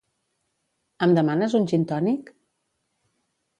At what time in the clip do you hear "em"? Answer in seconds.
1.07-1.13